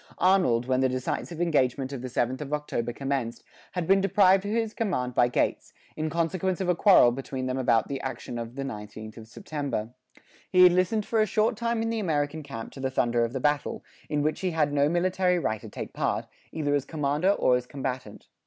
Arnold, 0.17 0.65
when 0.65 0.79
the 0.79 0.89
decisive 0.89 1.39
engagement 1.39 1.93
of 1.93 2.01
the 2.01 2.07
7th 2.07 2.41
of 2.41 2.53
October 2.53 2.91
commenced, 2.91 3.43
had 3.73 3.85
been 3.85 4.01
deprived 4.01 4.43
of 4.45 4.49
his 4.51 4.73
command 4.73 5.13
by 5.13 5.27
Gates, 5.27 5.73
in 5.95 6.09
consequence 6.09 6.59
of 6.59 6.67
a 6.67 6.73
quarrel 6.73 7.11
between 7.11 7.45
them 7.45 7.59
about 7.59 7.87
the 7.87 8.01
action 8.01 8.39
of 8.39 8.55
the 8.55 8.63
19th 8.63 9.17
of 9.17 9.27
September. 9.27 9.93
He 10.49 10.63
had 10.63 10.71
listened 10.73 11.05
for 11.05 11.21
a 11.21 11.27
short 11.27 11.55
time 11.55 11.83
in 11.83 11.91
the 11.91 11.99
American 11.99 12.41
camp 12.41 12.71
to 12.71 12.79
the 12.79 12.89
thunder 12.89 13.23
of 13.23 13.31
the 13.33 13.39
battle, 13.39 13.83
in 14.09 14.23
which 14.23 14.39
he 14.39 14.49
had 14.49 14.73
no 14.73 14.89
military 14.89 15.37
right 15.37 15.61
to 15.61 15.69
take 15.69 15.93
part, 15.93 16.25
either 16.51 16.73
as 16.73 16.83
commander 16.83 17.29
or 17.29 17.55
as 17.55 17.67
combatant. 17.67 18.25